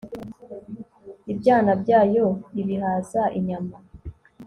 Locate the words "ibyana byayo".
1.31-2.25